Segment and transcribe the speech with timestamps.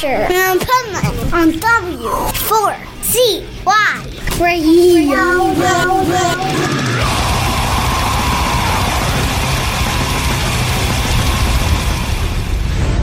[0.00, 5.48] Puntland on W4CY Radio.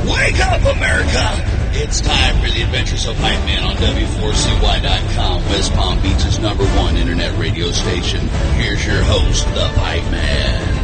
[0.09, 1.52] Wake up, America!
[1.73, 6.96] It's time for the adventures of Hype Man on W4CY.com, West Palm Beach's number one
[6.96, 8.21] internet radio station.
[8.55, 10.75] Here's your host, the Hype Man.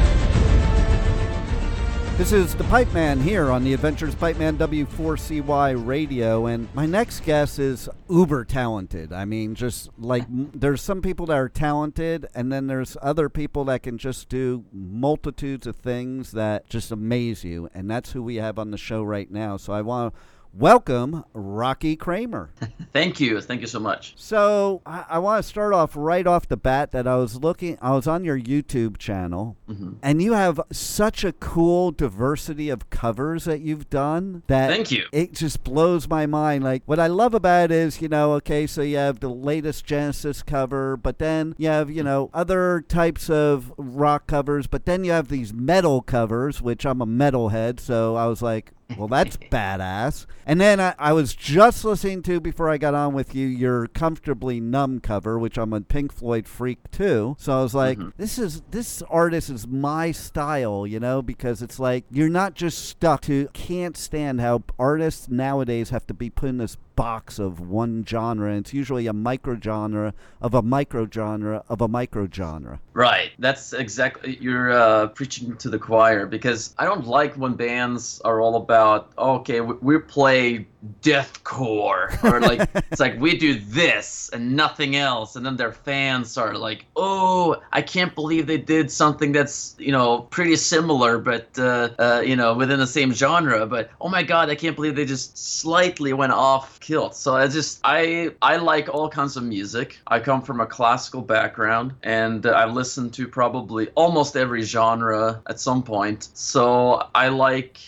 [2.21, 6.85] This is the Pipe Man here on the Adventures Pipe Man W4CY radio, and my
[6.85, 9.11] next guest is uber talented.
[9.11, 13.65] I mean, just like there's some people that are talented, and then there's other people
[13.65, 18.35] that can just do multitudes of things that just amaze you, and that's who we
[18.35, 19.57] have on the show right now.
[19.57, 20.19] So I want to
[20.53, 22.49] welcome Rocky Kramer.
[22.93, 23.39] Thank you.
[23.41, 24.13] Thank you so much.
[24.17, 27.77] So I, I want to start off right off the bat that I was looking,
[27.81, 29.93] I was on your YouTube channel, Mm-hmm.
[30.03, 35.05] and you have such a cool diversity of covers that you've done that Thank you.
[35.13, 36.61] it just blows my mind.
[36.65, 39.85] Like what I love about it is, you know, okay, so you have the latest
[39.85, 45.05] Genesis cover, but then you have, you know, other types of rock covers, but then
[45.05, 49.37] you have these metal covers, which I'm a metalhead, so I was like, well, that's
[49.37, 50.25] badass.
[50.45, 53.87] And then I, I was just listening to before I got on with you your
[53.87, 57.35] comfortably numb cover, which I'm a Pink Floyd freak too.
[57.39, 58.09] So I was like, mm-hmm.
[58.17, 62.85] this is this artist is my style, you know, because it's like you're not just
[62.85, 63.47] stuck to.
[63.53, 68.51] Can't stand how artists nowadays have to be put in this box of one genre.
[68.51, 72.79] And it's usually a micro genre of a micro genre of a micro genre.
[72.93, 73.31] Right.
[73.39, 78.39] That's exactly you're uh, preaching to the choir because I don't like when bands are
[78.39, 80.67] all about okay, we, we play
[81.01, 86.37] deathcore or like it's like we do this and nothing else, and then their fans
[86.37, 91.47] are like, oh, I can't believe they did something that's you know pretty similar, but
[91.57, 93.65] uh, uh, you know within the same genre.
[93.65, 97.15] But oh my god, I can't believe they just slightly went off kilt.
[97.15, 99.99] So I just I I like all kinds of music.
[100.07, 105.41] I come from a classical background, and uh, I've listened to probably almost every genre
[105.47, 106.29] at some point.
[106.33, 107.79] So I like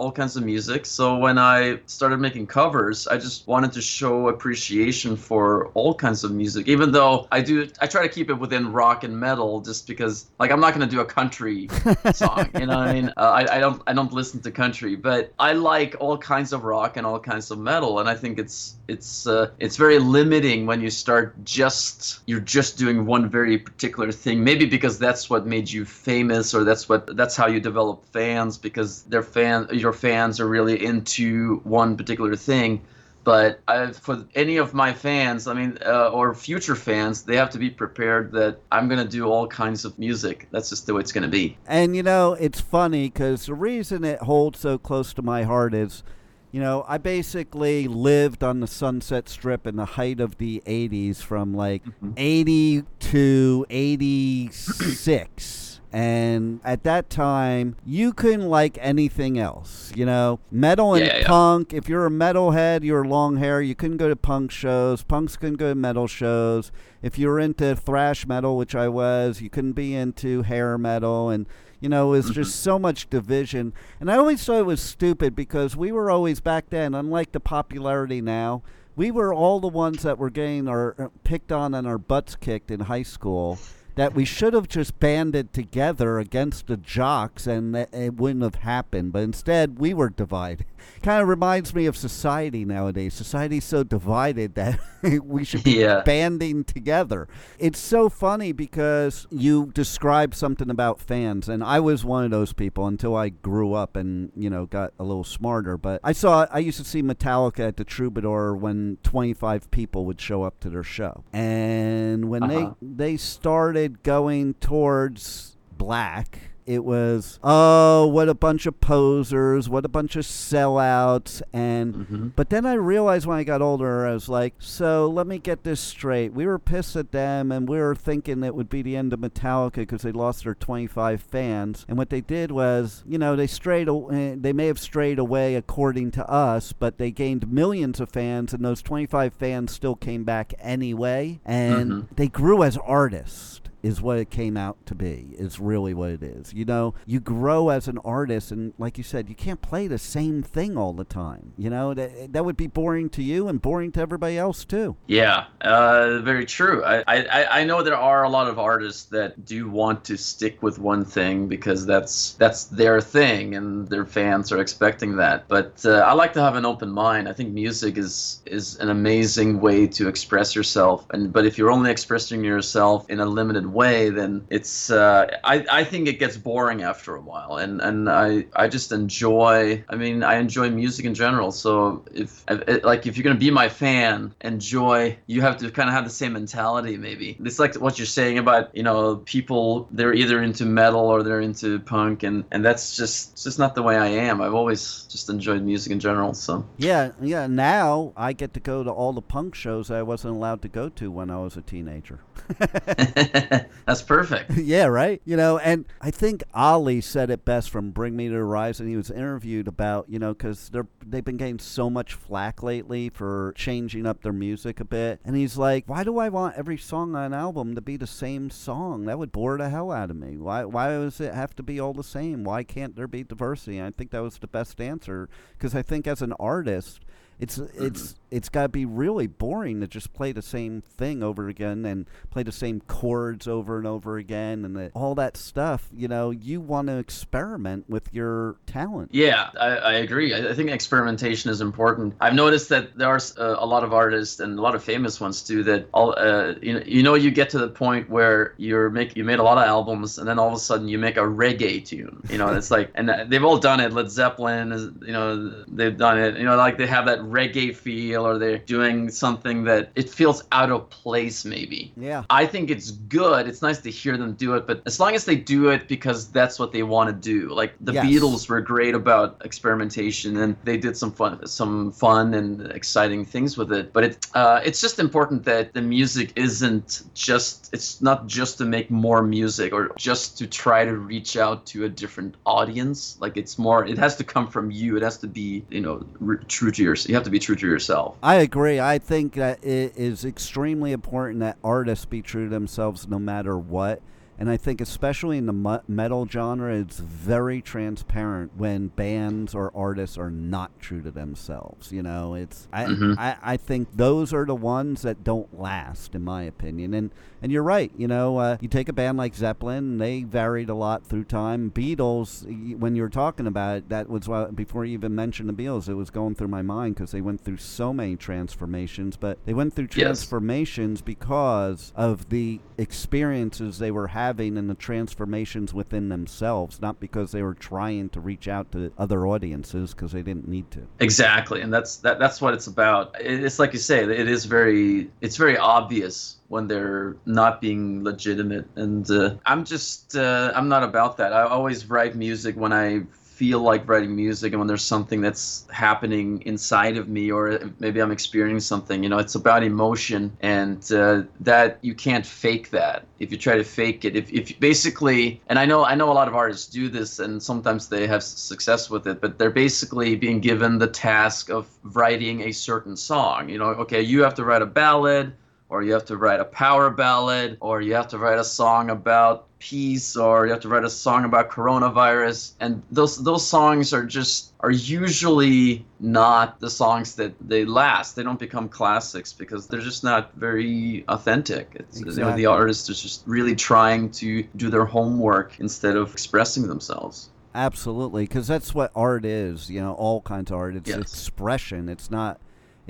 [0.00, 0.86] all kinds of music.
[0.86, 6.24] So when I started making covers, I just wanted to show appreciation for all kinds
[6.24, 6.68] of music.
[6.68, 10.30] Even though I do, I try to keep it within rock and metal, just because,
[10.38, 11.68] like, I'm not gonna do a country
[12.14, 12.48] song.
[12.58, 13.08] You know what I mean?
[13.16, 16.64] Uh, I, I don't, I don't listen to country, but I like all kinds of
[16.64, 20.64] rock and all kinds of metal, and I think it's, it's, uh, it's very limiting
[20.64, 24.42] when you start just, you're just doing one very particular thing.
[24.42, 28.56] Maybe because that's what made you famous, or that's what, that's how you develop fans
[28.56, 32.82] because their fan, your fans are really into one particular thing.
[33.22, 37.50] But I, for any of my fans, I mean, uh, or future fans, they have
[37.50, 40.48] to be prepared that I'm gonna do all kinds of music.
[40.50, 41.58] That's just the way it's gonna be.
[41.66, 45.74] And you know, it's funny because the reason it holds so close to my heart
[45.74, 46.02] is,
[46.50, 51.18] you know, I basically lived on the Sunset Strip in the height of the 80s
[51.18, 51.82] from like
[52.16, 55.69] 80 to 86.
[55.92, 59.92] And at that time, you couldn't like anything else.
[59.96, 61.26] You know, metal and Yeah, yeah.
[61.26, 61.74] punk.
[61.74, 63.60] If you're a metalhead, you're long hair.
[63.60, 65.02] You couldn't go to punk shows.
[65.02, 66.70] Punks couldn't go to metal shows.
[67.02, 71.28] If you were into thrash metal, which I was, you couldn't be into hair metal.
[71.28, 71.46] And
[71.80, 73.72] you know, it was just so much division.
[73.98, 77.40] And I always thought it was stupid because we were always back then, unlike the
[77.40, 78.62] popularity now,
[78.96, 82.36] we were all the ones that were getting our uh, picked on and our butts
[82.36, 83.58] kicked in high school.
[83.96, 89.12] That we should have just banded together against the jocks and it wouldn't have happened.
[89.12, 90.66] But instead, we were divided.
[91.02, 93.14] Kind of reminds me of society nowadays.
[93.14, 94.78] Society's so divided that
[95.24, 96.02] we should be Yeah.
[96.04, 97.28] banding together.
[97.58, 102.52] It's so funny because you described something about fans, and I was one of those
[102.52, 105.76] people until I grew up and you know got a little smarter.
[105.76, 110.20] But I saw I used to see Metallica at the Troubadour when 25 people would
[110.20, 112.74] show up to their show, and when Uh-huh.
[112.80, 116.49] they they started going towards black.
[116.66, 121.42] It was, oh, what a bunch of posers, what a bunch of sellouts.
[121.52, 122.28] And, Mm-hmm.
[122.36, 125.64] but then I realized when I got older, I was like, so let me get
[125.64, 126.32] this straight.
[126.32, 129.20] We were pissed at them and we were thinking it would be the end of
[129.20, 131.84] Metallica because they lost their 25 fans.
[131.88, 135.54] And what they did was, you know, they strayed, eh, they may have strayed away
[135.56, 140.24] according to us, but they gained millions of fans and those 25 fans still came
[140.24, 141.40] back anyway.
[141.44, 142.06] And Mhm.
[142.16, 145.34] they grew as artists is what it came out to be.
[145.38, 146.52] Is really what it is.
[146.52, 149.98] You know, you grow as an artist, and like you said, you can't play the
[149.98, 151.52] same thing all the time.
[151.56, 154.96] You know, that that would be boring to you and boring to everybody else too.
[155.06, 156.84] Yeah, uh, very true.
[156.84, 160.62] I, I I know there are a lot of artists that do want to stick
[160.62, 165.48] with one thing because that's that's their thing, and their fans are expecting that.
[165.48, 167.28] But uh, I like to have an open mind.
[167.28, 171.70] I think music is is an amazing way to express yourself, and but if you're
[171.70, 176.36] only expressing yourself in a limited way, then it's uh, I I think it gets
[176.36, 179.84] boring after a while, and and I I just enjoy.
[179.88, 181.52] I mean, I enjoy music in general.
[181.52, 182.44] So if,
[182.84, 185.18] like if you're gonna be my fan, enjoy.
[185.26, 187.36] You have to kind of have the same mentality, maybe.
[187.40, 189.88] It's like what you're saying about you know people.
[189.90, 193.74] They're either into metal or they're into punk, and and that's just it's just not
[193.74, 194.40] the way I am.
[194.40, 196.34] I've always just enjoyed music in general.
[196.34, 197.46] So Yeah, yeah.
[197.46, 200.88] Now I get to go to all the punk shows I wasn't allowed to go
[200.88, 202.20] to when I was a teenager.
[203.86, 204.50] that's perfect.
[204.56, 205.20] yeah, right.
[205.24, 208.88] You know, and I think Ali said it best from Bring Me to the Horizon.
[208.88, 213.08] He was interviewed about, you know, because they're they've been getting so much flack lately
[213.08, 216.78] for changing up their music a bit, and he's like, "Why do I want every
[216.78, 219.04] song on an album to be the same song?
[219.04, 220.36] That would bore the hell out of me.
[220.36, 222.44] Why why does it have to be all the same?
[222.44, 225.82] Why can't there be diversity?" And I think that was the best answer because I
[225.82, 227.00] think as an artist
[227.40, 231.48] it's it's it's got to be really boring to just play the same thing over
[231.48, 235.88] again and play the same chords over and over again and the, all that stuff.
[235.92, 239.10] You know, you want to experiment with your talent.
[239.12, 240.34] Yeah, I, I agree.
[240.34, 242.14] I, I think experimentation is important.
[242.20, 245.20] I've noticed that there are uh, a lot of artists and a lot of famous
[245.20, 248.54] ones too that all uh, you know you know you get to the point where
[248.58, 250.98] you're make you made a lot of albums and then all of a sudden you
[250.98, 252.22] make a reggae tune.
[252.28, 253.92] You know, it's like and they've all done it.
[253.92, 256.36] Led Zeppelin, is, you know, they've done it.
[256.36, 260.42] You know, like they have that reggae feel or they're doing something that it feels
[260.52, 261.92] out of place maybe.
[261.96, 262.24] Yeah.
[262.30, 263.46] I think it's good.
[263.48, 266.30] It's nice to hear them do it, but as long as they do it because
[266.30, 267.48] that's what they want to do.
[267.50, 268.06] Like the Yes.
[268.06, 273.56] Beatles were great about experimentation and they did some fun some fun and exciting things
[273.56, 273.92] with it.
[273.92, 278.64] But it uh, it's just important that the music isn't just it's not just to
[278.64, 283.16] make more music or just to try to reach out to a different audience.
[283.20, 284.96] Like it's more it has to come from you.
[284.96, 287.10] It has to be, you know, r- true to yourself.
[287.20, 288.16] Have to be true to yourself.
[288.22, 288.80] I agree.
[288.80, 293.58] I think that it is extremely important that artists be true to themselves no matter
[293.58, 294.00] what.
[294.40, 299.70] And I think, especially in the mu- metal genre, it's very transparent when bands or
[299.76, 301.92] artists are not true to themselves.
[301.92, 303.18] You know, it's I, Mhm.
[303.18, 306.94] I, I think those are the ones that don't last, in my opinion.
[306.94, 307.10] And
[307.42, 307.90] and you're right.
[307.96, 311.70] You know, uh, you take a band like Zeppelin, they varied a lot through time.
[311.70, 312.44] Beatles,
[312.78, 315.88] when you were talking about it, that was why before you even mentioned the Beatles,
[315.88, 319.16] it was going through my mind because they went through so many transformations.
[319.18, 319.96] But they went through Yes.
[320.26, 327.32] transformations because of the experiences they were having and the transformations within themselves, not because
[327.32, 330.86] they were trying to reach out to other audiences because they didn't need to.
[331.00, 332.18] Exactly, and that's that.
[332.18, 333.16] That's what it's about.
[333.18, 335.10] It's like you say, it is very.
[335.20, 340.16] It's very obvious when they're not being legitimate, and uh, I'm just.
[340.16, 341.32] Uh, I'm not about that.
[341.32, 343.02] I always write music when I
[343.40, 347.98] feel like writing music, and when there's something that's happening inside of me, or maybe
[347.98, 349.02] I'm experiencing something.
[349.02, 353.06] You know, it's about emotion, and uh, that you can't fake that.
[353.18, 356.16] If you try to fake it, if if basically, and I know I know a
[356.20, 360.16] lot of artists do this, and sometimes they have success with it, but they're basically
[360.16, 363.48] being given the task of writing a certain song.
[363.48, 365.32] You know, okay, you have to write a ballad,
[365.70, 368.90] or you have to write a power ballad, or you have to write a song
[368.90, 373.92] about peace, or you have to write a song about coronavirus, and those those songs
[373.92, 378.16] are just are usually not the songs that they last.
[378.16, 381.76] They don't become classics because they're just not very authentic.
[381.78, 386.12] It's, you know, the artist is just really trying to do their homework instead of
[386.12, 387.30] expressing themselves.
[387.54, 389.70] Absolutely, because that's what art is.
[389.70, 390.74] You know, all kinds of art.
[390.74, 390.98] It's Yes.
[390.98, 391.88] expression.
[391.88, 392.40] It's not.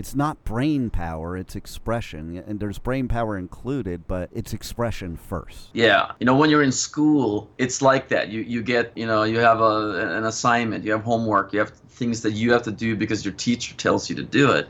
[0.01, 1.37] It's not brain power.
[1.37, 5.69] It's expression, and there's brain power included, but it's expression first.
[5.75, 8.31] Yeah, you know, when you're in school, it's like that.
[8.31, 11.69] You you get, you know, you have a an assignment, you have homework, you have
[11.69, 14.69] things that you have to do because your teacher tells you to do it.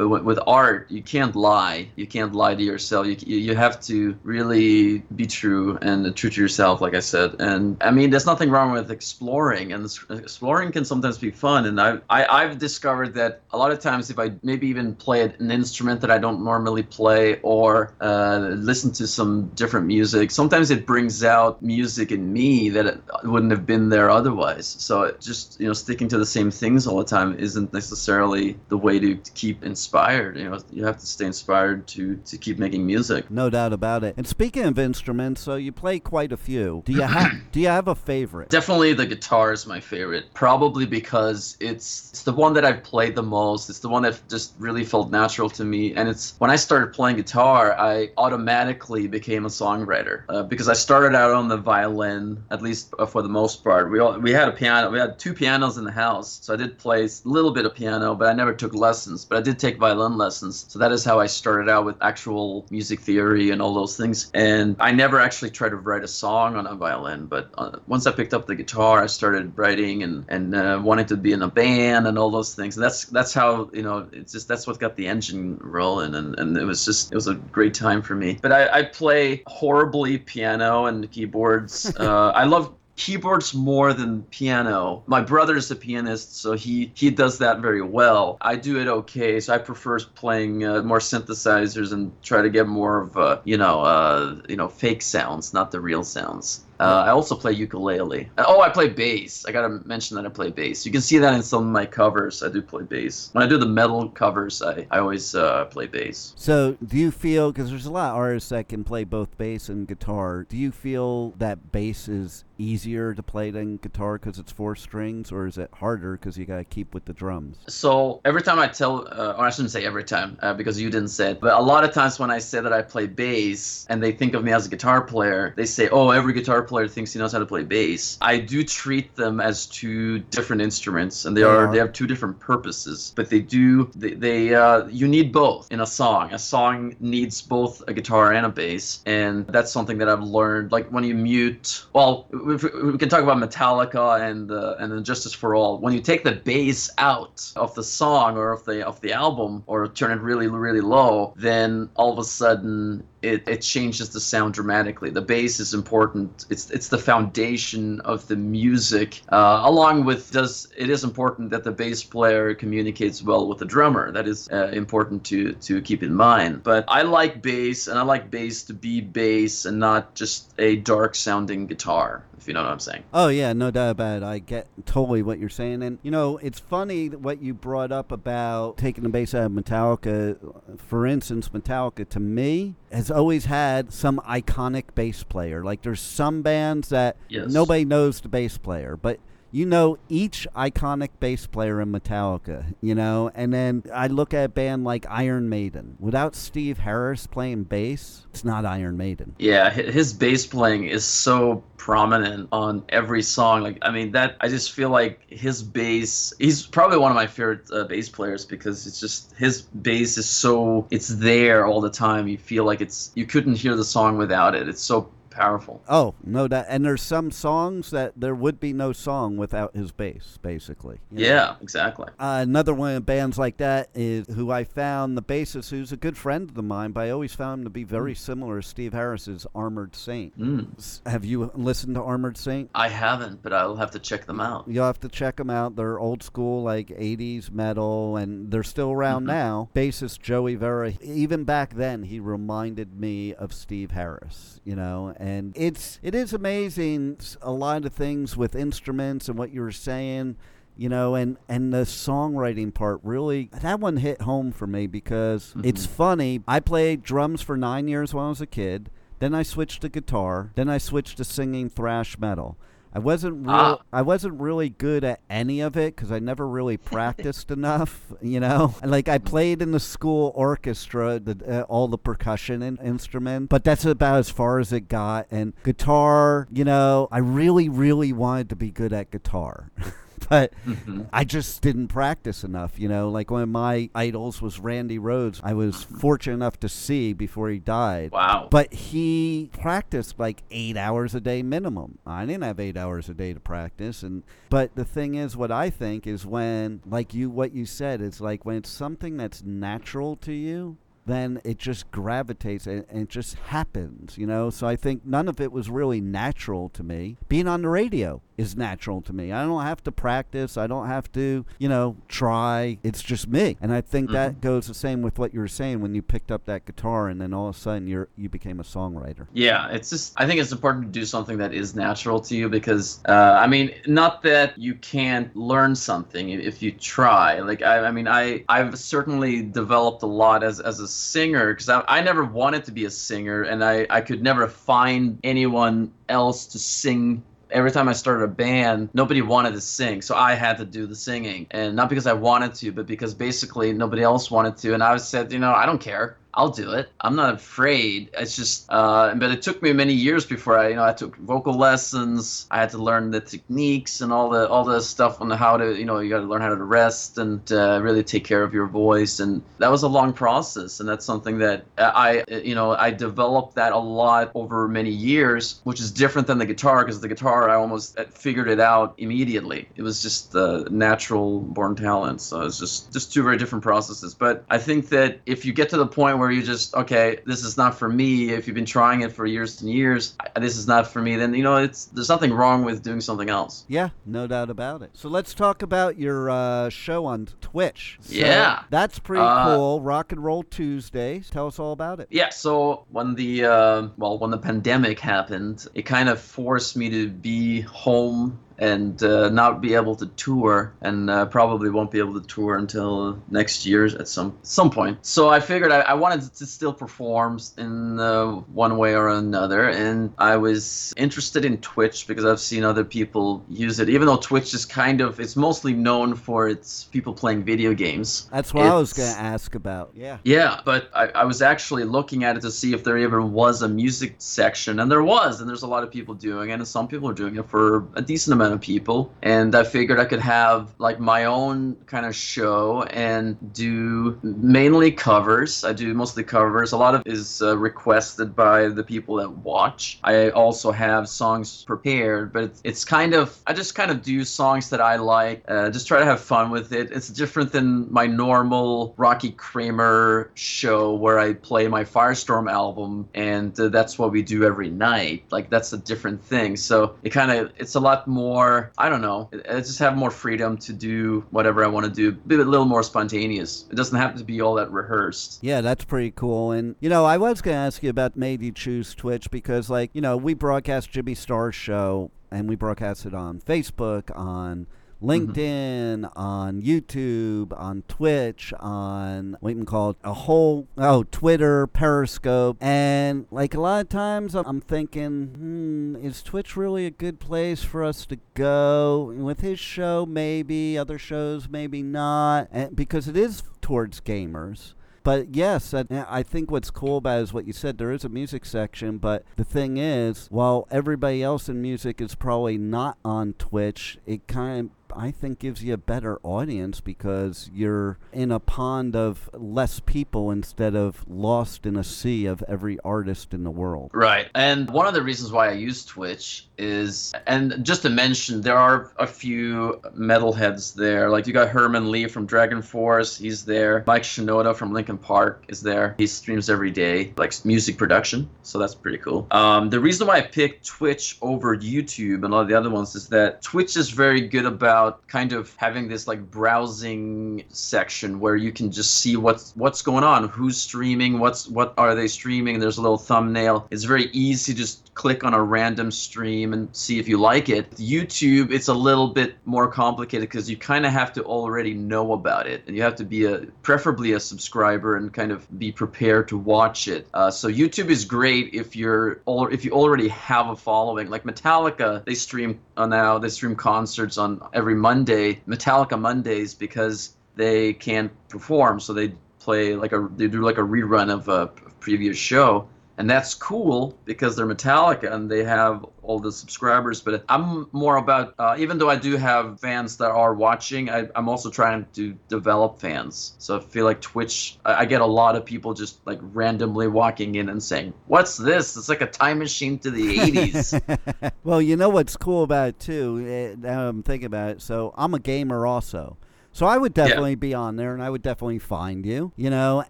[0.00, 1.90] But with, art, you can't lie.
[1.94, 3.06] You can't lie to yourself.
[3.06, 7.36] You, you have to really be true and true to yourself, like I said.
[7.38, 11.66] And I mean, there's nothing wrong with exploring, and exploring can sometimes be fun.
[11.66, 15.20] And I, I I've discovered that a lot of times, if I maybe even play
[15.20, 20.70] an instrument that I don't normally play, or uh, listen to some different music, sometimes
[20.70, 24.66] it brings out music in me that wouldn't have been there otherwise.
[24.66, 28.78] So just you know, sticking to the same things all the time isn't necessarily the
[28.78, 30.36] way to keep inspired inspired.
[30.36, 33.28] You know, you have to stay inspired to to keep making music.
[33.30, 34.14] No doubt about it.
[34.16, 36.82] And speaking of instruments, so you play quite a few.
[36.86, 38.50] Do you have Do you have a favorite?
[38.50, 40.32] Definitely, the guitar is my favorite.
[40.32, 43.68] Probably because it's it's the one that I've played the most.
[43.68, 45.94] It's the one that just really felt natural to me.
[45.94, 50.74] And it's when I started playing guitar, I automatically became a songwriter uh, because I
[50.74, 53.90] started out on the violin, at least uh, for the most part.
[53.90, 54.90] We all, we had a piano.
[54.90, 57.74] We had two pianos in the house, so I did play a little bit of
[57.74, 59.24] piano, but I never took lessons.
[59.24, 62.66] But I did take violin lessons, so that is how I started out with actual
[62.70, 64.30] music theory and all those things.
[64.34, 68.06] And I never actually tried to write a song on a violin, but uh, once
[68.06, 71.42] I picked up the guitar, I started writing and and uh, wanting to be in
[71.42, 72.76] a band and all those things.
[72.76, 76.38] And that's that's how you know it's just that's what got the engine rolling, and
[76.38, 78.38] and it was just it was a great time for me.
[78.40, 81.92] But I, I play horribly piano and keyboards.
[81.98, 85.02] uh, I love keyboards more than piano.
[85.06, 88.36] My brother's a pianist, so he he does that very well.
[88.42, 92.68] I do it okay, so I prefer playing uh, more synthesizers and try to get
[92.68, 96.64] more of uh, you know uh, you know fake sounds, not the real sounds.
[96.80, 98.30] Uh, I also play ukulele.
[98.38, 99.44] Oh, I play bass.
[99.44, 100.86] I gotta mention that I play bass.
[100.86, 102.42] You can see that in some of my covers.
[102.42, 103.28] I do play bass.
[103.32, 106.32] When I do the metal covers, I, I always uh, play bass.
[106.36, 109.68] So, do you feel because there's a lot of artists that can play both bass
[109.68, 110.46] and guitar?
[110.48, 115.32] Do you feel that bass is easier to play than guitar because it's four strings,
[115.32, 117.58] or is it harder because you gotta keep with the drums?
[117.68, 120.90] So every time I tell, uh, or I shouldn't say every time uh, because you
[120.90, 123.86] didn't say it, but a lot of times when I say that I play bass
[123.88, 126.88] and they think of me as a guitar player, they say, "Oh, every guitar player
[126.88, 131.24] thinks he knows how to play bass." I do treat them as two different instruments,
[131.24, 131.72] and they, They are, are.
[131.72, 133.12] they have two different purposes.
[133.16, 136.32] But they do they, they uh, you need both in a song.
[136.32, 140.72] A song needs both a guitar and a bass, and that's something that I've learned.
[140.72, 145.04] Like when you mute, well, we, we can talk about Metallica and uh, and then
[145.04, 145.78] Justice for All.
[145.78, 149.62] When you take the bass out of the song or of the of the album,
[149.66, 154.20] or turn it really really low, then all of a sudden it, it changes the
[154.20, 155.10] sound dramatically.
[155.10, 156.46] The bass is important.
[156.48, 159.20] It's it's the foundation of the music.
[159.28, 163.64] Uh, along with does it is important that the bass player communicates well with the
[163.64, 164.10] drummer.
[164.12, 166.62] That is uh, important to to keep in mind.
[166.62, 170.76] But I like bass, and I like bass to be bass and not just a
[170.76, 172.24] dark sounding guitar.
[172.38, 173.04] If you know what I'm saying.
[173.12, 174.22] Oh yeah, no doubt about it.
[174.22, 178.10] I get totally what you're saying, and you know it's funny what you brought up
[178.10, 180.38] about taking the bass out of Metallica.
[180.78, 185.62] For instance, Metallica to me has always had some iconic bass player.
[185.64, 187.52] Like there's some bands that Yes.
[187.52, 189.20] nobody knows the bass player, but
[189.52, 194.44] you know each iconic bass player in Metallica, you know, and then I look at
[194.44, 195.96] a band like Iron Maiden.
[195.98, 199.34] Without Steve Harris playing bass, it's not Iron Maiden.
[199.38, 203.62] Yeah, his bass playing is so prominent on every song.
[203.62, 206.32] Like, I mean, that I just feel like his bass.
[206.38, 210.28] He's probably one of my favorite uh, bass players because it's just his bass is
[210.28, 212.28] so it's there all the time.
[212.28, 214.68] You feel like it's you couldn't hear the song without it.
[214.68, 215.80] It's so powerful.
[215.88, 216.66] Oh, no doubt.
[216.68, 221.00] And there's some songs that there would be no song without his bass, basically.
[221.10, 221.28] you know?
[221.28, 222.06] Yeah, exactly.
[222.18, 225.96] Uh, another one of bands like that is who I found the bassist, who's a
[225.96, 228.92] good friend of mine, but I always found him to be very similar to Steve
[228.92, 230.38] Harris's Armored Saint.
[230.38, 231.00] Mm.
[231.08, 232.68] Have you listened to Armored Saint?
[232.74, 234.66] I haven't, but I'll have to check them out.
[234.68, 235.74] You'll have to check them out.
[235.76, 239.28] They're old school, like 80s metal, and they're still around Mhm.
[239.28, 239.68] now.
[239.74, 245.29] Bassist Joey Vera, even back then, he reminded me of Steve Harris, you know, and
[245.54, 250.36] it's it is amazing a lot of things with instruments and what you were saying
[250.76, 255.48] you know and and the songwriting part really that one hit home for me because
[255.48, 255.64] mm-hmm.
[255.64, 256.42] it's funny.
[256.48, 258.90] I played drums for nine years when i was a kid.
[259.18, 260.52] Then i switched to guitar.
[260.54, 262.56] Then i switched to singing thrash metal
[262.92, 263.54] I wasn't real.
[263.54, 263.78] Ah.
[263.92, 268.12] I wasn't really good at any of it because I never really practiced enough.
[268.20, 272.62] You know, And, like I played in the school orchestra, the, uh, all the percussion
[272.62, 275.26] in, instruments, but that's about as far as it got.
[275.30, 279.70] And guitar, you know, I really, really wanted to be good at guitar.
[280.28, 281.08] But Mhm.
[281.12, 283.08] I just didn't practice enough, you know.
[283.10, 285.40] Like one of my idols was Randy Rhoads.
[285.42, 288.12] I was fortunate enough to see before he died.
[288.12, 288.46] Wow.
[288.50, 291.98] But he practiced like eight hours a day minimum.
[292.06, 295.50] I didn't have eight hours a day to practice, and but the thing is, what
[295.50, 299.42] I think is when, like you, what you said is like when it's something that's
[299.42, 304.50] natural to you, then it just gravitates and, and it just happens, you know.
[304.50, 307.16] So I think none of it was really natural to me.
[307.28, 309.32] Being on the radio, is natural to me.
[309.32, 310.56] I don't have to practice.
[310.56, 312.78] I don't have to, you know, try.
[312.82, 313.58] It's just me.
[313.60, 316.32] And I think that goes the same with what you were saying when you picked
[316.32, 319.26] up that guitar and then all of a sudden you're you became a songwriter.
[319.34, 322.48] Yeah, it's just I think it's important to do something that is natural to you
[322.48, 327.40] because uh, I mean, not that you can't learn something if you try.
[327.40, 331.68] Like I, I mean, I I've certainly developed a lot as as a singer because
[331.68, 335.92] I, I never wanted to be a singer and I I could never find anyone
[336.08, 340.34] else to sing every time I started a band, nobody wanted to sing, so I
[340.34, 344.02] had to do the singing, and not because I wanted to, but because basically nobody
[344.02, 346.16] else wanted to, and I said, you know, I don't care.
[346.32, 346.88] I'll do it.
[347.00, 348.10] I'm not afraid.
[348.16, 351.16] It's just, uh, but it took me many years before I, you know, I took
[351.16, 352.46] vocal lessons.
[352.50, 355.76] I had to learn the techniques and all the all the stuff on how to,
[355.76, 358.54] you know, you got to learn how to rest and uh, really take care of
[358.54, 359.18] your voice.
[359.18, 360.78] And that was a long process.
[360.78, 365.60] And that's something that I, you know, I developed that a lot over many years,
[365.64, 369.68] which is different than the guitar because the guitar I almost figured it out immediately.
[369.74, 372.20] It was just the natural born talent.
[372.20, 374.14] So it's just just two very different processes.
[374.14, 377.44] But I think that if you get to the point where you just okay this
[377.44, 378.30] is not for me.
[378.30, 381.34] If you've been trying it for years and years this is not for me then
[381.34, 383.64] you know it's there's nothing wrong with doing something else.
[383.68, 384.90] Yeah no doubt about it.
[384.94, 387.98] So let's talk about your uh, show on twitch.
[388.00, 388.62] So yeah.
[388.70, 389.80] that's pretty uh, cool.
[389.80, 391.22] Rock and roll Tuesday.
[391.30, 392.08] tell us all about it.
[392.10, 396.90] Yeah so when the uh, well when the pandemic happened it kind of forced me
[396.90, 401.98] to be home and uh, not be able to tour, and uh, probably won't be
[401.98, 404.98] able to tour until next year at some some point.
[405.04, 409.68] So I figured I, I wanted to still perform in uh, one way or another,
[409.70, 413.88] and I was interested in Twitch because I've seen other people use it.
[413.88, 418.28] Even though Twitch is kind of it's mostly known for its people playing video games.
[418.30, 419.92] That's what it's, I was going to ask about.
[419.94, 420.18] Yeah.
[420.24, 423.62] Yeah, but I, I was actually looking at it to see if there ever was
[423.62, 426.68] a music section, and there was, and there's a lot of people doing it, and
[426.68, 430.04] some people are doing it for a decent amount of people and i figured i
[430.04, 435.64] could have like my own kind of show and do mainly covers.
[435.64, 436.72] I do mostly covers.
[436.72, 439.98] A lot of is uh, requested by the people that watch.
[440.04, 444.24] I also have songs prepared but it's, it's kind of i just kind of do
[444.24, 446.90] songs that i like uh, just try to have fun with it.
[446.92, 453.58] It's different than my normal rocky kramer show where i play my firestorm album and
[453.58, 455.24] uh, that's what we do every night.
[455.30, 456.56] Like that's a different thing.
[456.56, 459.30] So it kind of it's a lot more more I don't know.
[459.48, 462.12] I just have more freedom to do whatever I want to do.
[462.12, 463.66] Be a little more spontaneous.
[463.70, 465.38] It doesn't have to be all that rehearsed.
[465.42, 466.52] Yeah, that's pretty cool.
[466.52, 469.68] And you know, I was going to ask you about made you choose Twitch because
[469.68, 474.66] like, you know, we broadcast Jimmy Star's show and we broadcast it on Facebook, on.
[475.02, 476.18] LinkedIn, mm-hmm.
[476.18, 482.56] on YouTube, on Twitch, on what you can call it a whole oh Twitter, Periscope,
[482.60, 487.62] and like a lot of times I'm thinking, hmm, is Twitch really a good place
[487.62, 489.14] for us to go?
[489.16, 494.74] With his show, maybe other shows, maybe not, and because it is towards gamers.
[495.02, 497.78] But yes, I think what's cool about is what you said.
[497.78, 502.14] There is a music section, but the thing is, while everybody else in music is
[502.14, 507.50] probably not on Twitch, it kind of I think gives you a better audience because
[507.52, 512.78] you're in a pond of less people instead of lost in a sea of every
[512.84, 513.90] artist in the world.
[513.92, 514.28] Right.
[514.34, 518.56] And one of the reasons why I use Twitch is, and just to mention, there
[518.58, 521.10] are a few metalheads there.
[521.10, 523.84] Like you got Herman Li from DragonForce, he's there.
[523.86, 525.94] Mike Shinoda from Linkin Park is there.
[525.98, 528.28] He streams every day, like music production.
[528.42, 529.26] So that's pretty cool.
[529.30, 533.08] Um, the reason why I picked Twitch over YouTube and all the other ones is
[533.08, 538.36] that Twitch is very good about about kind of having this like browsing section where
[538.36, 542.58] you can just see what's what's going on, who's streaming, what's what are they streaming.
[542.58, 543.66] There's a little thumbnail.
[543.70, 547.48] It's very easy to just click on a random stream and see if you like
[547.48, 547.70] it.
[547.72, 552.12] YouTube, it's a little bit more complicated because you kind of have to already know
[552.12, 555.72] about it, and you have to be a preferably a subscriber and kind of be
[555.72, 557.06] prepared to watch it.
[557.14, 561.08] Uh, so YouTube is great if you're if you already have a following.
[561.10, 567.16] Like Metallica, they stream now they stream concerts on every every Monday, Metallica Mondays, because
[567.34, 571.48] they can't perform, so they play like a they do like a rerun of a
[571.80, 572.68] previous show
[573.00, 577.00] and that's cool because they're Metallica and they have all the subscribers.
[577.00, 581.08] But I'm more about, uh, even though I do have fans that are watching, I,
[581.14, 583.36] am also trying to develop fans.
[583.38, 586.88] So I feel like Twitch, I, I, get a lot of people just like randomly
[586.88, 588.76] walking in and saying, "What's this?
[588.76, 592.80] It's like a time machine to the '80s." well, you know what's cool about it
[592.80, 593.24] too.
[593.26, 594.60] Eh, now I'm thinking about it.
[594.60, 596.18] So I'm a gamer also.
[596.52, 599.32] So I would definitely be on there, and I would definitely find you.
[599.36, 599.84] You know,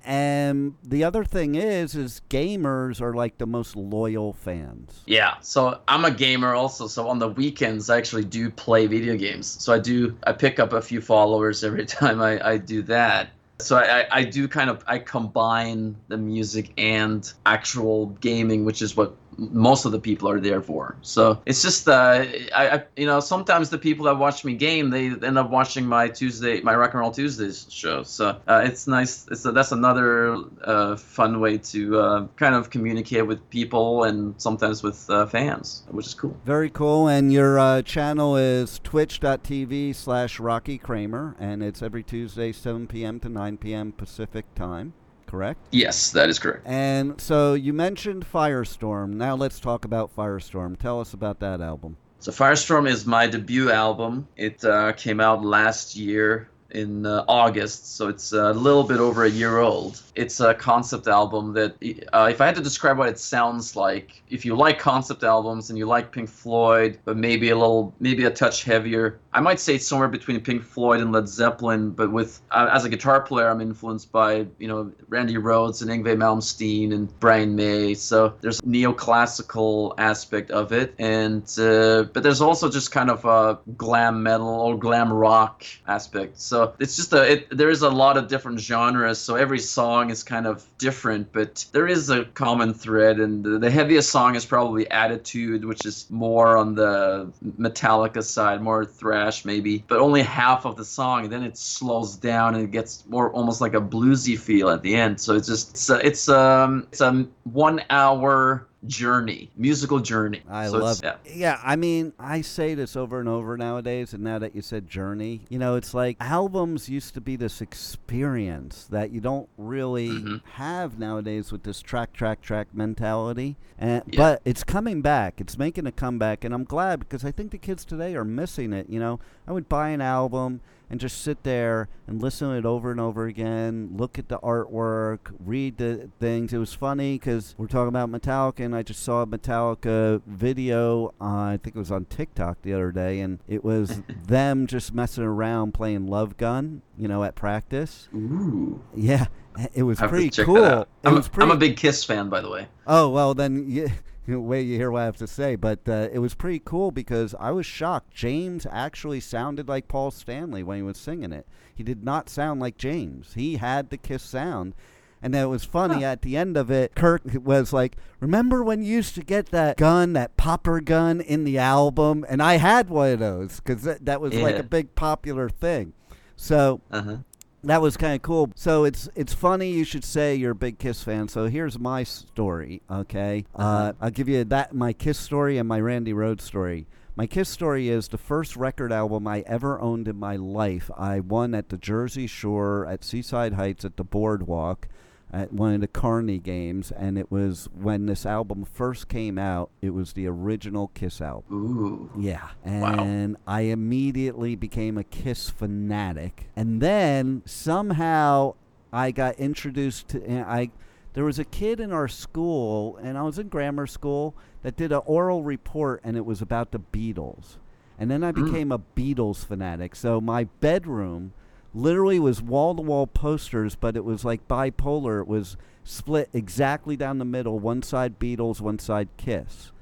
[0.05, 5.03] and the other thing is, is gamers are like the most loyal fans.
[5.07, 6.87] Yeah, so I'm a gamer also.
[6.87, 9.47] So on the weekends, I actually do play video games.
[9.47, 13.31] So I do, I pick up a few followers every time I, I do that.
[13.59, 18.97] So I, I do kind of I combine the music and actual gaming, which is
[18.97, 20.97] what most of the people are there for.
[21.03, 22.25] So it's just uh,
[22.55, 25.87] I, I you know sometimes the people that watch me game they end up watching
[25.87, 28.03] my Tuesday my Rock and Roll Tuesdays show.
[28.03, 29.27] So uh, it's nice.
[29.31, 34.41] It's a, that's another uh, fun way to uh, kind of communicate with people and
[34.41, 36.37] sometimes with uh, fans, which is cool.
[36.45, 37.09] Very cool.
[37.09, 43.21] And your uh, channel is twitch.tv slash Rocky Kramer, and it's every Tuesday, 7 p.m.
[43.21, 43.93] to 9 p.m.
[43.93, 44.93] Pacific time.
[45.31, 45.61] Correct?
[45.71, 46.67] Yes, that is correct.
[46.67, 49.11] And so you mentioned Firestorm.
[49.11, 50.77] Now let's talk about Firestorm.
[50.77, 51.97] Tell us about that album.
[52.19, 54.27] So Firestorm is my debut album.
[54.37, 59.25] It uh, came out last year in uh, August, so it's a little bit over
[59.25, 60.03] a year old.
[60.15, 61.77] It's a concept album that,
[62.13, 65.71] uh, if I had to describe what it sounds like, if you like concept albums
[65.71, 69.61] and you like Pink Floyd, but maybe a little, maybe a touch heavier, I might
[69.61, 71.91] say it's somewhere between Pink Floyd and Led Zeppelin.
[71.91, 75.91] But with uh, as a guitar player, I'm influenced by you know Randy Rhoads and
[75.91, 77.95] Yngwie Malmsteen and Brian May.
[77.95, 83.59] So there's neoclassical aspect of it, and uh, but there's also just kind of a
[83.77, 86.41] glam metal or glam rock aspect.
[86.41, 89.19] So it's just a it, there is a lot of different genres.
[89.19, 93.21] So every song is kind of different, but there is a common thread.
[93.21, 98.63] And the, the heaviest song is probably Attitude, which is more on the Metallica side,
[98.63, 101.25] more thrash maybe, but only half of the song.
[101.25, 104.83] And then it slows down and it gets more almost like a bluesy feel at
[104.83, 105.21] the end.
[105.21, 110.43] So it's just it's a, it's um it's a one hour journey, musical journey.
[110.49, 111.17] I So love it.
[111.35, 114.89] Yeah, I mean, I say this over and over nowadays, and now that you said
[114.89, 120.09] journey, you know, it's like albums used to be this experience that you don't really
[120.09, 120.41] Mhm.
[120.55, 123.57] have nowadays with this track, track, track mentality.
[123.79, 124.17] And Yeah.
[124.17, 125.41] but it's coming back.
[125.41, 128.73] It's making a comeback, and I'm glad because I think the kids today are missing
[128.73, 128.89] it.
[128.91, 132.65] You know, I would buy an album and just sit there and listen to it
[132.65, 136.53] over and over again, look at the artwork, read the things.
[136.53, 141.09] It was funny because we're talking about Metallica, and I just saw a Metallica video,
[141.21, 144.95] uh, I think it was on TikTok the other day, and it was them just
[144.95, 148.09] messing around playing Love Gun, you know, at practice.
[148.15, 148.81] Ooh.
[148.95, 149.27] Yeah,
[149.75, 150.65] it was pretty cool.
[150.65, 152.69] It I'm, was a, pretty I'm a big Kiss fan, by the way.
[152.87, 153.91] Oh well, then you,
[154.29, 155.57] wait you hear what I have to say.
[155.57, 158.13] But uh, it was pretty cool because I was shocked.
[158.15, 161.47] James actually sounded like Paul Stanley when he was singing it.
[161.75, 163.35] He did not sound like James.
[163.35, 164.75] He had the Kiss sound.
[165.23, 166.95] And then it was funny at the end of it.
[166.95, 171.45] Kirk was like, "Remember when you used to get that gun, that popper gun, in
[171.45, 174.95] the album?" And I had one of those because that, that was like a big
[174.95, 175.93] popular thing.
[176.37, 177.17] So Uh huh.
[177.65, 178.51] That was kind of cool.
[178.55, 181.29] So it's it's funny you should say you're a big Kiss fan.
[181.29, 182.83] So here's my story.
[182.91, 183.93] Okay, uh, Uh-huh.
[184.01, 186.87] I'll give you that my Kiss story and my Randy Rhoads story.
[187.17, 190.91] My Kiss story is the first record album I ever owned in my life.
[190.97, 194.89] I won at the Jersey Shore at Seaside Heights at the Boardwalk
[195.33, 199.71] at one of the Carney games, and it was when this album first came out.
[199.81, 201.45] It was the original Kiss album.
[201.53, 202.11] Ooh.
[202.21, 202.49] Yeah.
[202.65, 203.03] Wow.
[203.03, 206.49] And I immediately became a Kiss fanatic.
[206.57, 208.55] And then somehow
[208.93, 210.71] I got introduced to and I
[211.13, 214.93] there was a kid in our school and I was in grammar school that did
[214.93, 217.57] an oral report and it was about the Beatles.
[217.99, 218.45] And then I Mm.
[218.47, 219.95] became a Beatles fanatic.
[219.97, 221.33] So my bedroom
[221.75, 225.21] literally was wall to wall posters, but it was like bipolar.
[225.21, 229.73] It was split exactly down the middle, one side Beatles, one side Kiss.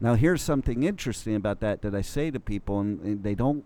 [0.00, 3.64] Now, here's something interesting about that that I say to people, and, and they don't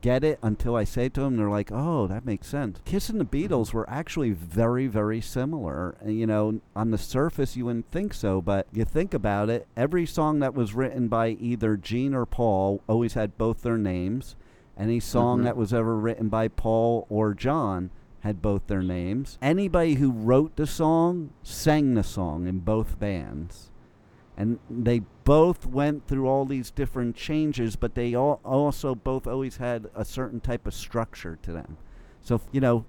[0.00, 1.36] get it until I say it to them.
[1.36, 3.54] They're like, "Oh, that makes sense." Kiss and the mm-hmm.
[3.54, 5.96] Beatles were actually very, very similar.
[6.00, 9.66] And, you know, on the surface, you wouldn't think so, but you think about it.
[9.76, 14.36] Every song that was written by either Gene or Paul always had both their names.
[14.78, 15.44] Any song Mhm.
[15.44, 19.38] that was ever written by Paul or John had both their names.
[19.42, 23.70] Anybody who wrote the song sang the song in both bands
[24.36, 29.58] and they both went through all these different changes but they all also both always
[29.58, 31.76] had a certain type of structure to them
[32.20, 32.84] so you know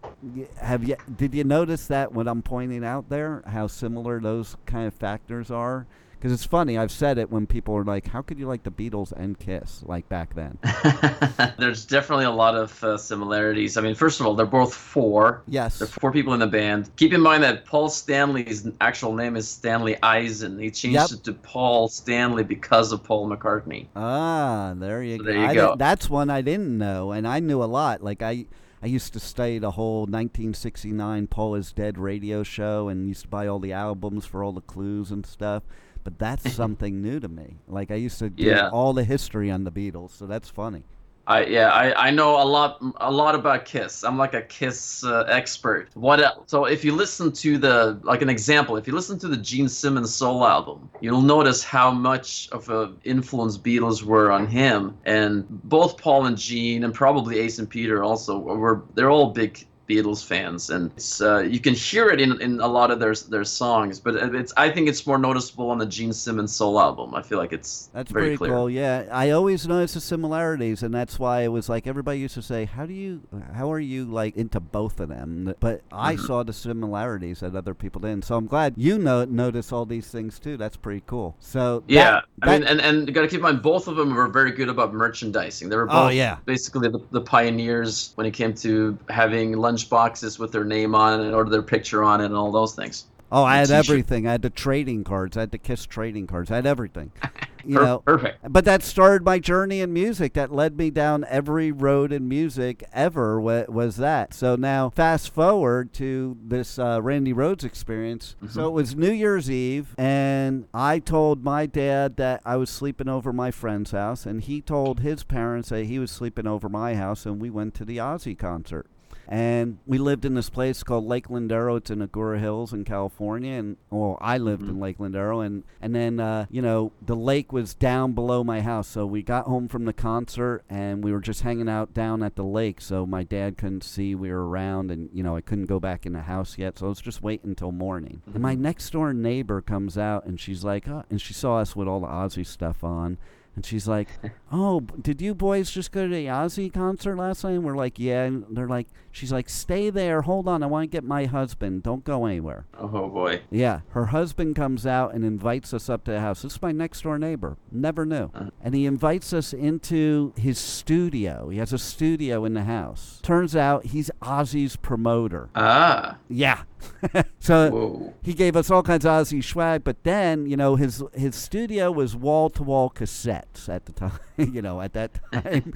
[0.57, 4.87] have you did you notice that when i'm pointing out there how similar those kind
[4.87, 5.85] of factors are
[6.25, 8.71] because it's funny i've said it when people are like how could you like the
[8.71, 10.57] beatles and kiss like back then
[11.59, 13.77] There's definitely a lot of uh, similarities.
[13.77, 15.43] I mean, first of all, they're both four.
[15.47, 16.89] yes There are four people in the band.
[16.95, 20.57] Keep in mind that Paul Stanley's actual name is Stanley Eisen.
[20.59, 21.11] He changed Yep.
[21.11, 23.87] it to Paul Stanley because of Paul McCartney.
[23.95, 25.31] Ah, there you So go.
[25.31, 25.75] there you I go.
[25.77, 28.01] that's one I didn't know, and I knew a lot.
[28.03, 28.45] Like I, I
[28.83, 33.27] I used to stay the whole 1969 Paul is Dead radio show and used to
[33.27, 35.63] buy all the albums for all the clues and stuff.
[36.05, 37.57] But that's something new to me.
[37.67, 38.69] Like I used to do Yeah.
[38.69, 40.83] all the history on the Beatles, so that's funny.
[41.27, 44.03] I yeah, I, I know a lot a lot about Kiss.
[44.03, 45.89] I'm like a Kiss uh, expert.
[45.95, 46.43] What else?
[46.45, 49.67] So if you listen to the like an example, if you listen to the Gene
[49.67, 54.95] Simmons soul album, you'll notice how much of a influence Beatles were on him.
[55.05, 58.83] And both Paul and Gene, and probably Ace and Peter also were.
[58.93, 62.67] They're all big Beatles fans, and it's, uh, you can hear it in, in a
[62.67, 63.99] lot of their their songs.
[63.99, 67.13] But it's I think it's more noticeable on the Gene Simmons soul album.
[67.13, 68.51] I feel like it's That's very pretty clear.
[68.51, 68.69] cool.
[68.69, 72.41] Yeah, I always notice the similarities, and that's why it was like everybody used to
[72.41, 73.21] say, "How do you?
[73.53, 76.25] How are you like into both of them?" But I Mm-hmm.
[76.25, 78.25] saw the similarities that other people didn't.
[78.25, 80.57] So I'm glad you know notice all these things too.
[80.57, 81.35] That's pretty cool.
[81.39, 83.95] So that- Yeah, I mean, and, and you got to keep in mind, both of
[83.97, 85.69] them were very good about merchandising.
[85.69, 86.37] They were both Oh, yeah.
[86.45, 91.19] basically the, the pioneers when it came to having lunch boxes with their name on
[91.19, 93.05] it or their picture on it and all those things.
[93.31, 94.25] oh, I had everything.
[94.27, 95.35] I had the trading cards.
[95.35, 96.49] I had the Kiss trading cards.
[96.51, 97.11] I had everything.
[97.67, 98.37] You know, perfect.
[98.47, 100.33] But that started my journey in music.
[100.33, 103.41] That led me down every road in music ever.
[103.41, 104.35] wa- Was that?
[104.35, 108.35] So now, fast forward to this uh, Randy Rhoads experience.
[108.51, 113.09] So it was New Year's Eve, and I told my dad that I was sleeping
[113.09, 116.93] over my friend's house, and he told his parents that he was sleeping over my
[116.93, 118.85] house, and we went to the Ozzy concert.
[119.27, 121.77] And we lived in this place called Lake Lindero.
[121.77, 124.81] It's in Agoura Hills in California, and well, I lived in mm-hmm.
[124.81, 128.87] Lake Lindero, and and then uh, you know the lake was down below my house.
[128.87, 132.35] So we got home from the concert, and we were just hanging out down at
[132.35, 132.81] the lake.
[132.81, 136.05] So my dad couldn't see we were around, and you know I couldn't go back
[136.05, 136.79] in the house yet.
[136.79, 138.21] So I was just waiting until morning.
[138.25, 138.63] And my mm-hmm.
[138.63, 142.01] next door neighbor comes out, and she's like, oh, and she saw us with all
[142.01, 143.17] the Ozzy stuff on.
[143.55, 144.09] And she's like,
[144.51, 147.97] "Oh, did you boys just go to the Ozzy concert last night?" And we're like,
[147.97, 150.21] "Yeah." And they're like, "She's like, stay there.
[150.23, 151.83] Hold on, I want to get my husband.
[151.83, 153.41] Don't go anywhere." Oh boy.
[153.49, 156.41] Yeah, her husband comes out and invites us up to the house.
[156.41, 157.57] This is my next door neighbor.
[157.71, 158.29] Never knew.
[158.33, 158.49] Uh.
[158.61, 161.49] And he invites us into his studio.
[161.49, 163.14] He has a studio in the house.
[163.25, 165.49] Turns out he's Ozzy's promoter.
[165.55, 166.17] Ah.
[166.29, 166.61] Yeah.
[167.39, 168.13] so Whoa.
[168.21, 171.91] he gave us all kinds of Ozzy swag, but then you know his his studio
[171.91, 174.19] was wall to wall cassettes at the time.
[174.37, 175.73] You know at that time,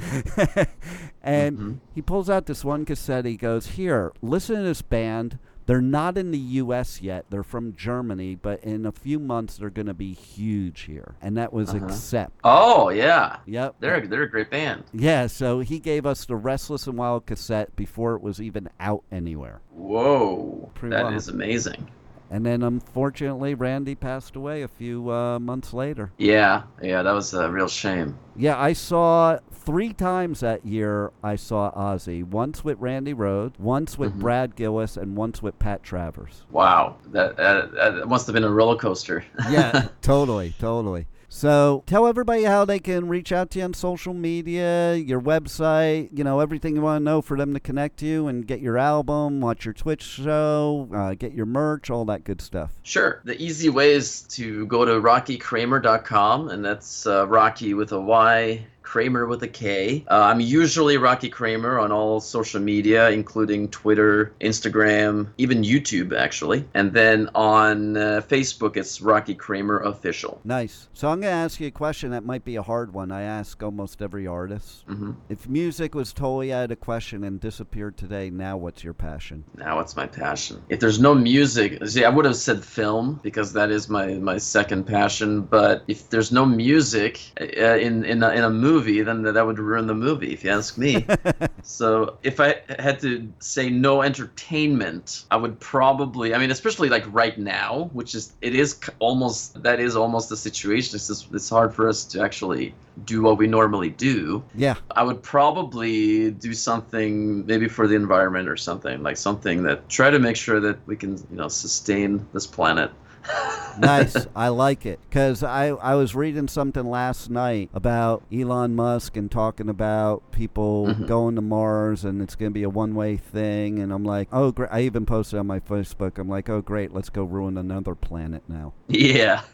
[1.23, 3.25] and he pulls out this one cassette.
[3.25, 6.99] He goes, "Here, listen to this band." They're not in the U.S.
[6.99, 7.25] yet.
[7.29, 11.13] They're from Germany, but in a few months they're going to be huge here.
[11.21, 11.86] And that was uh-huh.
[11.86, 12.32] Accept.
[12.43, 13.38] Oh yeah.
[13.45, 13.75] Yep.
[13.79, 14.86] They're they're a great band.
[14.93, 15.27] yeah.
[15.27, 19.62] So he gave us the Restless and Wild cassette before it was even out anywhere.
[19.69, 20.71] Whoa.
[20.73, 21.36] Pretty That is wild.
[21.36, 21.88] amazing.
[22.32, 26.12] And then unfortunately, Randy passed away a few uh, months later.
[26.18, 26.63] Yeah.
[26.82, 27.02] Yeah.
[27.02, 28.18] That was a real shame.
[28.36, 31.12] Yeah, I saw three times that year.
[31.24, 32.24] I saw Ozzy.
[32.24, 36.44] Once with Randy Rhoads, once with Brad Gillis, and once with Pat Travers.
[36.52, 36.98] Wow.
[37.08, 39.26] That that, that must have been a roller coaster.
[39.50, 41.08] Yeah, totally, totally.
[41.32, 46.10] So tell everybody how they can reach out to you on social media, your website,
[46.12, 48.80] you know, everything you want to know for them to connect you and get your
[48.80, 52.72] album, watch your Twitch show, uh, get your merch, all that good stuff.
[52.82, 53.22] Sure.
[53.26, 58.65] The easy way is to go to rockykramer.com, and that's uh, Rocky with a Y,
[58.82, 60.04] Kramer with a K.
[60.10, 66.65] Uh, I'm usually Rocky Kramer on all social media, including Twitter, Instagram, even YouTube, actually.
[66.74, 70.42] And then on uh, Facebook, it's Rocky Kramer Official.
[70.44, 70.89] Nice.
[70.94, 73.12] So I'm going to ask you a question that might be a hard one.
[73.12, 74.84] I ask almost every artist.
[74.88, 79.44] hmm If music was totally out of question and disappeared today, now what's your passion?
[79.56, 80.63] Now what's my passion.
[80.70, 84.38] If there's no music, see, I would have said film because that is my, my
[84.38, 85.42] second passion.
[85.42, 87.46] But if there's no music uh,
[87.78, 90.77] in in a, in a movie, then that would ruin the movie, if you ask
[90.77, 91.05] me.
[91.63, 96.34] so if I had to say no entertainment, I would probably.
[96.34, 100.38] I mean, especially like right now, which is it is almost that is almost the
[100.38, 100.95] situation.
[100.95, 102.73] It's just, it's hard for us to actually
[103.05, 104.43] do what we normally do.
[104.55, 104.75] Yeah.
[104.91, 110.10] I would probably do something maybe for the environment or something like something that try
[110.10, 112.91] to make sure that we can you know sustain this planet.
[113.80, 114.28] nice.
[114.36, 119.30] I like it because I, I was reading something last night about Elon Musk and
[119.32, 121.06] talking about people Mm-hmm.
[121.06, 123.80] going to Mars and it's going to be a one way thing.
[123.80, 124.70] And I'm like, oh, great.
[124.72, 126.18] I even posted on my Facebook.
[126.18, 126.94] I'm like, oh, great.
[126.94, 128.74] Let's go ruin another planet now.
[128.88, 129.42] Yeah.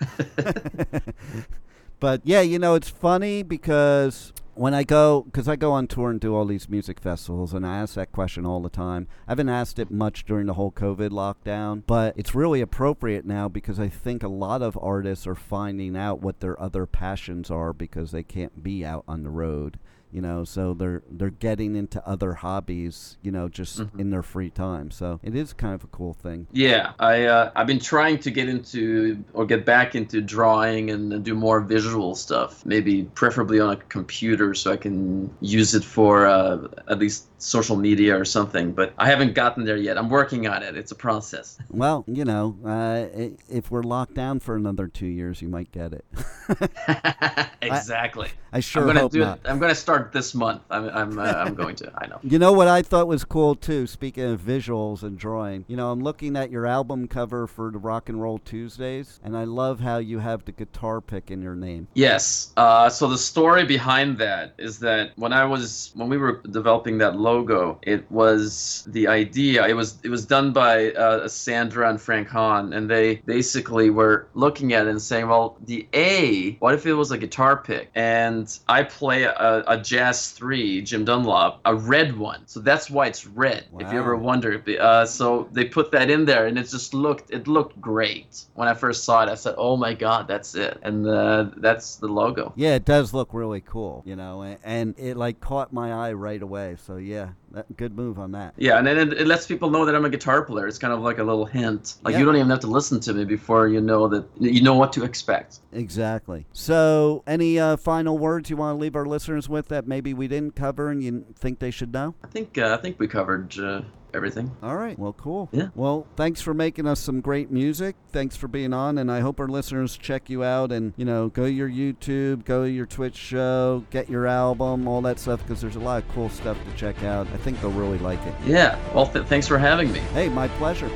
[2.00, 6.10] But yeah, you know, it's funny because when I go, because I go on tour
[6.10, 9.08] and do all these music festivals, and I ask that question all the time.
[9.28, 13.48] I haven't asked it much during the whole COVID lockdown, but it's really appropriate now
[13.50, 17.74] because I think a lot of artists are finding out what their other passions are
[17.74, 19.78] because they can't be out on the road.
[20.16, 23.18] You know, so they're they're getting into other hobbies.
[23.22, 24.00] You know, just Mhm.
[24.00, 24.90] in their free time.
[24.92, 26.48] So it is kind of a cool thing.
[26.54, 31.22] Yeah, I uh, I've been trying to get into or get back into drawing and
[31.24, 32.66] do more visual stuff.
[32.66, 37.76] Maybe preferably on a computer so I can use it for uh, at least social
[37.76, 38.72] media or something.
[38.72, 39.98] But I haven't gotten there yet.
[39.98, 40.78] I'm working on it.
[40.78, 41.58] It's a process.
[41.70, 43.08] Well, you know, uh,
[43.50, 46.06] if we're locked down for another two years, you might get it.
[47.62, 48.30] exactly.
[48.30, 49.40] I sure I'm gonna hope do not.
[49.44, 49.50] it.
[49.50, 50.62] I'm gonna start this month.
[50.70, 51.92] I'm I'm uh, I'm going to.
[51.98, 52.20] I know.
[52.24, 55.66] You know what I thought was cool too, speaking of visuals and drawing?
[55.68, 59.36] You know, I'm looking at your album cover for the Rock and Roll Tuesdays, and
[59.38, 61.88] I love how you have the guitar pick in your name.
[61.94, 62.54] Yes.
[62.58, 66.98] Uh, so the story behind that is that when I was when we were developing
[67.00, 69.68] that logo, it was the idea.
[69.68, 74.28] It was it was done by uh, Sandra and Frank Hahn, and they basically were
[74.34, 76.54] looking at it and saying, well, the A.
[76.60, 77.90] What if it was a guitar pick?
[77.96, 82.42] And I play a, a Jazz Three, Jim Dunlop, a red one.
[82.48, 83.66] So that's why it's red.
[83.80, 84.64] If you ever wonder.
[84.80, 88.46] Uh, so they put that in there, and it just looked it looked great.
[88.54, 91.98] When I first saw it, I said, oh my god, that's it, and uh, that's
[91.98, 92.54] the logo.
[92.56, 96.14] Yeah, it does look really cool, you know, and, and it like caught my eye
[96.14, 96.78] right away.
[96.86, 98.54] So yeah, that, good move on that.
[98.58, 100.68] Yeah, and then it, it lets people know that I'm a guitar player.
[100.68, 101.96] It's kind of like a little hint.
[102.04, 102.20] Like Yeah.
[102.20, 104.94] you don't even have to listen to me before you know that you know what
[104.94, 105.60] to expect.
[105.74, 106.46] Exactly.
[106.54, 110.28] So, any uh, final words you want to leave our listeners with that maybe we
[110.28, 112.16] didn't cover and you think they should know?
[112.24, 113.82] I think uh, I think we covered uh,
[114.16, 114.52] everything.
[114.64, 114.98] All right.
[114.98, 115.50] Well, cool.
[115.52, 115.68] Yeah.
[115.76, 117.96] Well, thanks for making us some great music.
[118.12, 121.30] Thanks for being on, and I hope our listeners check you out and you know
[121.30, 125.42] go to your YouTube, go to your Twitch show, get your album, all that stuff
[125.44, 127.28] because there's a lot of cool stuff to check out.
[127.34, 128.34] I think they'll really like it.
[128.46, 128.80] Yeah.
[128.94, 130.00] Well, th- thanks for having me.
[130.14, 130.90] Hey, my pleasure.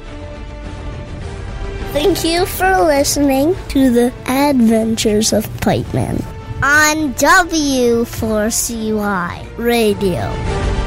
[1.91, 6.17] Thank you for listening to the Adventures of Pipe Man
[6.61, 10.78] on W4CY Radio.